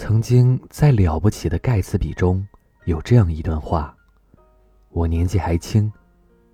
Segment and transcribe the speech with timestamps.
[0.00, 2.46] 曾经在《了不起的盖茨比》中
[2.84, 3.92] 有这样一段话：
[4.90, 5.92] 我年纪还轻，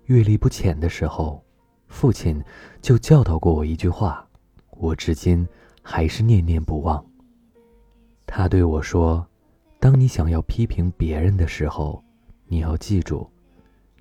[0.05, 1.39] 阅历不浅的时候，
[1.87, 2.43] 父亲
[2.81, 4.27] 就教导过我一句话，
[4.71, 5.47] 我至今
[5.83, 7.05] 还是念念不忘。
[8.25, 9.23] 他对我说
[9.79, 12.03] ：“当你想要批评别人的时候，
[12.47, 13.29] 你要记住，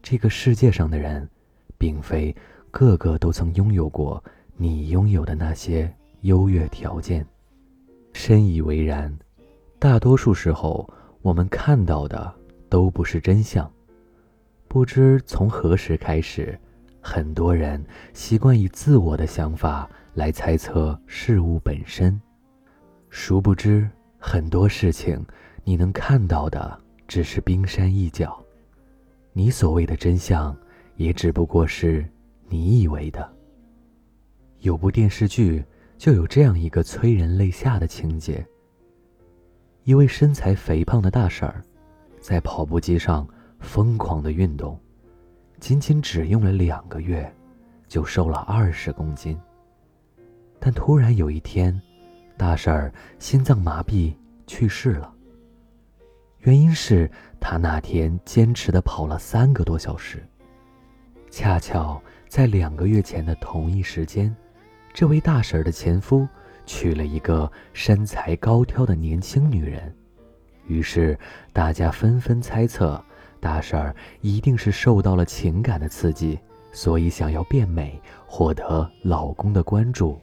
[0.03, 1.29] 这个世界上的人，
[1.77, 2.35] 并非
[2.71, 4.25] 个个都曾拥有过
[4.57, 7.25] 你拥有的那些优越条件。”
[8.15, 9.15] 深以为然。
[9.85, 10.89] 大多数时候，
[11.21, 12.35] 我们看到的
[12.71, 13.71] 都不是真相。
[14.67, 16.59] 不知从何时开始，
[17.03, 22.19] 很多人习惯以自我的想法来猜测事物本身，
[23.11, 23.87] 殊不知
[24.17, 25.23] 很多事情
[25.65, 28.43] 你能看到的只是冰山一角，
[29.35, 30.57] 你所谓的真相
[30.97, 32.03] 也只不过是
[32.49, 33.31] 你以为的。
[34.61, 35.63] 有部电视剧
[35.99, 38.43] 就有这样一个催人泪下的情节。
[39.85, 41.63] 一位身材肥胖的大婶儿，
[42.19, 43.29] 在跑步机上
[43.61, 44.81] 疯狂的运动，
[45.61, 47.31] 仅仅只用了两个月，
[47.87, 49.39] 就瘦了二十公斤。
[50.59, 51.79] 但突然有一天，
[52.39, 54.15] 大婶儿心脏麻痹
[54.47, 55.13] 去世了。
[56.39, 60.27] 原因是她那天坚持的跑了三个多小时。
[61.31, 64.35] 恰巧在两个月前的同一时间，
[64.95, 66.27] 这位大婶儿的前夫。
[66.67, 69.95] 娶了一个身材高挑的年轻女人，
[70.67, 71.19] 于是
[71.53, 73.03] 大家纷纷猜测，
[73.41, 76.39] 大婶儿一定是受到了情感的刺激，
[76.73, 80.19] 所以想要变美，获得老公的关注。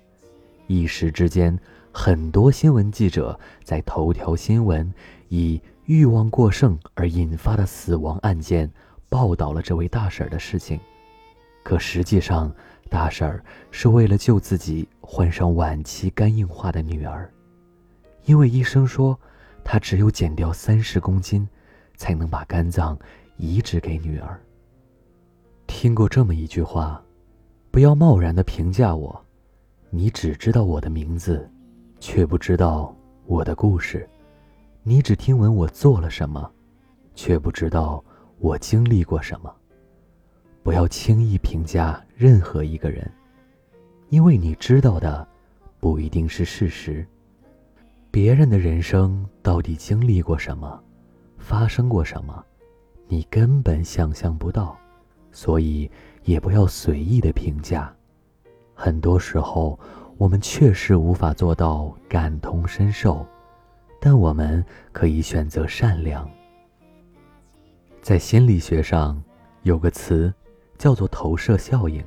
[0.67, 1.58] 一时之间，
[1.92, 4.92] 很多新闻记者在头条新闻
[5.28, 8.72] 以欲望过剩而引发的死亡案件
[9.09, 10.80] 报道了这位大婶儿的事情，
[11.64, 12.54] 可实际上。
[12.90, 17.31] 大婶儿是为了救自己患上晚期肝硬化的女儿，
[18.26, 19.18] 因为医生说，
[19.64, 21.48] 她只有减掉三十公斤，
[21.95, 23.00] 才能把肝脏
[23.38, 24.38] 移植给女儿。
[25.68, 27.02] 听过这么一句话：
[27.72, 29.25] 不要贸然的评价我，
[29.90, 31.50] 你只知道我的名字，
[32.02, 32.94] 却不知道
[33.25, 34.06] 我的故事；
[34.84, 36.52] 你只听闻我做了什么，
[37.16, 38.03] 却不知道
[38.38, 39.56] 我经历过什么。
[40.63, 43.11] 不要轻易评价任何一个人，
[44.09, 45.27] 因为你知道的
[45.79, 47.05] 不一定是事实。
[48.11, 50.79] 别人的人生到底经历过什么，
[51.38, 52.45] 发生过什么，
[53.07, 54.77] 你根本想象不到，
[55.31, 55.89] 所以
[56.23, 57.91] 也不要随意的评价。
[58.75, 59.79] 很多时候，
[60.17, 63.25] 我们确实无法做到感同身受，
[63.99, 66.29] 但我们可以选择善良。
[68.01, 69.19] 在心理学上，
[69.63, 70.31] 有个词。
[70.81, 72.03] 叫做投射效应，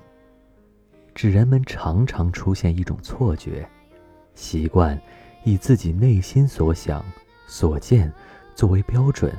[1.14, 3.64] 指人们常常出现一种错觉，
[4.34, 5.00] 习惯
[5.44, 7.04] 以自己内心所想、
[7.46, 8.12] 所见
[8.56, 9.32] 作为标准，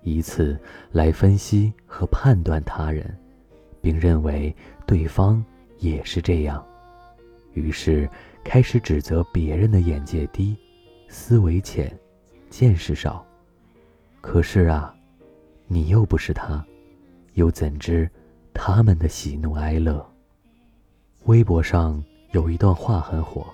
[0.00, 0.58] 以此
[0.90, 3.14] 来分析和判断他人，
[3.82, 4.56] 并认为
[4.86, 5.44] 对方
[5.76, 6.66] 也是这样，
[7.52, 8.08] 于是
[8.42, 10.56] 开始指责别人的眼界低、
[11.08, 11.94] 思维浅、
[12.48, 13.22] 见识少。
[14.22, 14.94] 可是啊，
[15.66, 16.64] 你又不是他，
[17.34, 18.10] 又怎知？
[18.54, 20.04] 他们的喜怒哀乐。
[21.24, 22.02] 微博上
[22.32, 23.46] 有一段话很火：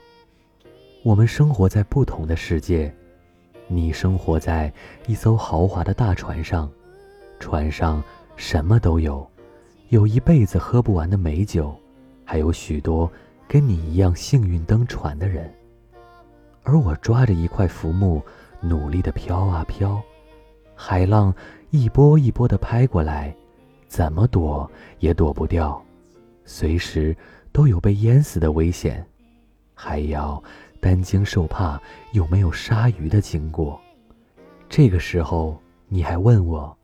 [1.03, 2.94] 我们生活在不同的世界，
[3.66, 4.72] 你生活在
[5.06, 6.70] 一艘豪华的大船上，
[7.38, 8.03] 船上
[8.36, 9.28] 什么都有，
[9.88, 11.76] 有一辈子喝不完的美酒，
[12.25, 13.10] 还有许多
[13.47, 15.53] 跟你一样幸运登船的人。
[16.62, 18.22] 而我抓着一块浮木，
[18.60, 20.00] 努力的飘啊飘，
[20.75, 21.34] 海浪
[21.70, 23.34] 一波一波的拍过来。
[23.88, 25.82] 怎么躲也躲不掉，
[26.44, 27.16] 随时
[27.50, 29.04] 都有被淹死的危险，
[29.75, 30.41] 还要
[30.78, 31.81] 担惊受怕
[32.12, 33.81] 有没有鲨鱼的经过。
[34.69, 36.77] 这个时候你还问我，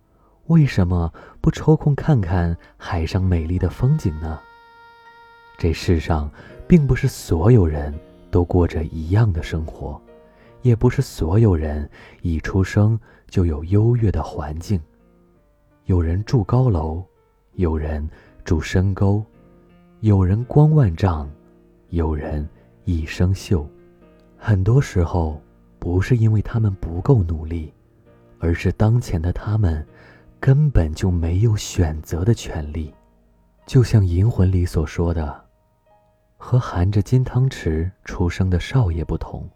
[0.47, 4.41] 为什么不抽空看看海上美丽的风景呢？
[5.59, 6.29] 这世上
[6.67, 7.95] 并不是所有人
[8.31, 10.01] 都过着一样的生活，
[10.63, 11.89] 也不是所有人
[12.23, 12.99] 一出生
[13.29, 14.81] 就有优越的环境。
[15.87, 17.05] 有人住高楼，
[17.57, 18.09] 有人
[18.43, 19.23] 住深沟，
[20.01, 21.31] 有人光万丈，
[21.91, 22.49] 有人
[22.85, 23.67] 一生锈。
[24.39, 25.39] 很多时候，
[25.79, 27.71] 不是因为他们不够努力，
[28.39, 29.87] 而是当前的他们
[30.41, 32.91] 根本就没有选择的权利。
[33.67, 35.45] 就像《银魂》里所说的，
[36.39, 39.47] 和含着金汤匙出生的少爷不同，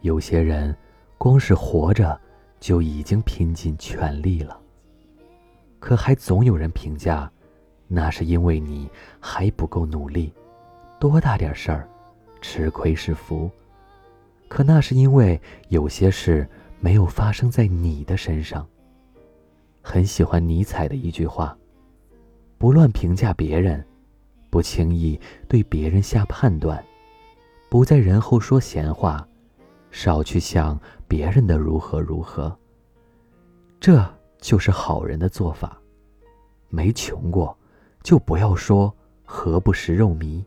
[0.00, 0.74] 有些人
[1.18, 2.18] 光是活着
[2.58, 4.58] 就已经拼尽全力了。
[5.80, 7.30] 可还总有人评价，
[7.86, 8.90] 那是因为你
[9.20, 10.32] 还不够努力，
[10.98, 11.88] 多大点事儿，
[12.40, 13.50] 吃亏是福。
[14.48, 16.48] 可那是因为有些事
[16.80, 18.66] 没有发生在你的身上。
[19.82, 21.56] 很喜欢尼采的一句话
[22.58, 23.84] ：“不乱评价别人，
[24.50, 26.82] 不轻易对别人下判断，
[27.70, 29.26] 不在人后说闲话，
[29.90, 32.54] 少去想别人的如何如何。”
[33.80, 34.04] 这
[34.40, 35.80] 就是好人的做法。
[36.68, 37.56] 没穷过，
[38.02, 38.94] 就不要说
[39.24, 40.44] 何不食肉糜；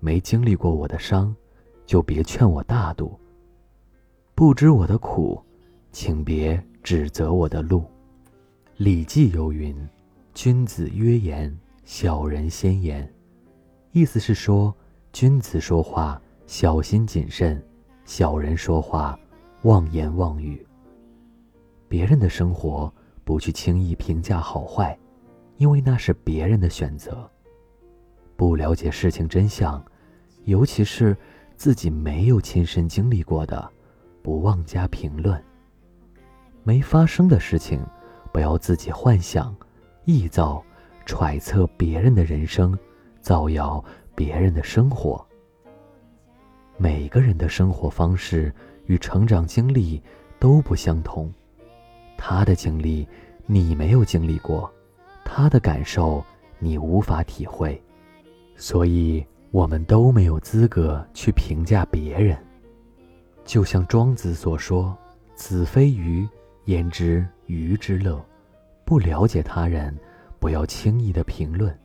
[0.00, 1.34] 没经历过我的伤，
[1.86, 3.18] 就别劝我大度。
[4.34, 5.42] 不知我的苦，
[5.92, 7.80] 请别指责我的路。
[8.76, 9.76] 《礼记》有云
[10.34, 13.08] ：“君子约言，小人先言。”
[13.92, 14.74] 意思是说，
[15.12, 17.62] 君子说话小心谨慎，
[18.06, 19.18] 小人说话
[19.62, 20.66] 妄言妄语。
[21.88, 22.92] 别人的生活
[23.24, 24.98] 不去轻易评价好坏，
[25.56, 27.28] 因为那是别人的选择。
[28.36, 29.82] 不了解事情真相，
[30.44, 31.16] 尤其是
[31.56, 33.70] 自己没有亲身经历过的。
[34.22, 35.42] 不妄加评论。
[36.62, 37.84] 没发生的事情，
[38.32, 39.52] 不要自己幻想、
[40.06, 40.62] 臆造、
[41.04, 42.78] 揣测别人的人生，
[43.20, 43.84] 造谣
[44.14, 45.26] 别人的生活。
[46.76, 48.54] 每个人的生活方式
[48.86, 50.00] 与成长经历
[50.38, 51.32] 都不相同，
[52.24, 53.04] 他的经历
[53.46, 54.72] 你没有经历过，
[55.24, 56.24] 他的感受
[56.60, 57.82] 你无法体会，
[58.54, 62.38] 所以我们都没有资格去评价别人。
[63.44, 64.96] 就像庄子所说
[65.34, 66.24] ：“子非鱼，
[66.66, 68.24] 焉知鱼之乐？”
[68.86, 69.92] 不了解他人，
[70.38, 71.76] 不要轻易的评论。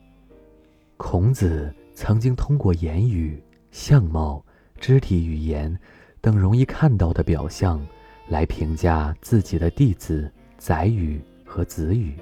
[0.96, 3.42] 孔子曾经通过言语、
[3.72, 4.44] 相貌、
[4.78, 5.76] 肢体语言
[6.20, 7.84] 等容易看到的表象，
[8.28, 12.14] 来评价自己的弟子宰予和子羽。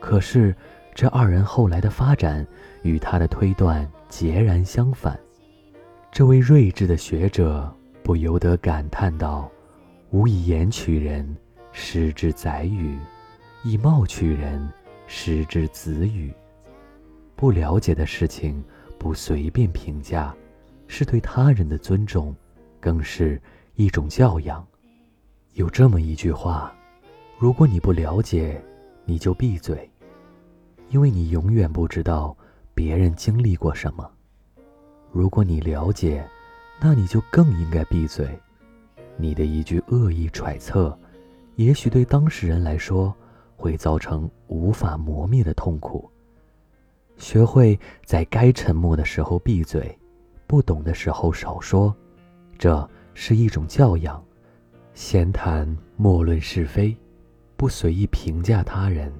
[0.00, 0.54] 可是，
[0.94, 2.46] 这二人后来的发展
[2.82, 5.18] 与他的推断截然相反。
[6.10, 7.72] 这位睿智的学者。
[8.00, 9.50] 不由得感叹道
[10.12, 11.36] ：“吾以言取人，
[11.72, 12.96] 失之宰予；
[13.62, 14.66] 以貌取人，
[15.06, 16.32] 失之子羽。”
[17.36, 18.64] 不了解的事情，
[18.98, 20.34] 不随便评价，
[20.86, 22.34] 是对他人的尊重，
[22.80, 23.38] 更是
[23.74, 24.66] 一种教养。
[25.54, 26.72] 有这么一句话
[27.38, 28.62] ：“如果你不了解，
[29.04, 29.90] 你就闭嘴，
[30.90, 32.36] 因为你永远不知道
[32.74, 34.04] 别人经历过什么；
[35.12, 36.26] 如果你了解，”
[36.80, 38.28] 那你就更应该闭嘴。
[39.16, 40.96] 你的一句恶意揣测，
[41.56, 43.12] 也许对当事人来说
[43.56, 46.08] 会造成无法磨灭的痛苦。
[47.16, 49.98] 学会在该沉默的时候闭嘴，
[50.46, 51.92] 不懂的时候少说，
[52.56, 54.22] 这是一种教养。
[55.00, 55.64] 闲谈
[55.96, 56.94] 莫论是非，
[57.56, 59.12] 不随意评价他人，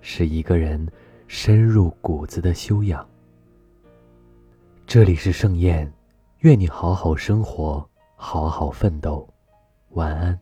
[0.00, 0.90] 是一个人
[1.28, 3.06] 深入骨子的修养。
[4.86, 5.92] 这里是盛宴。
[6.38, 9.28] 愿你好好生活，好好奋斗，
[9.90, 10.40] 晚安。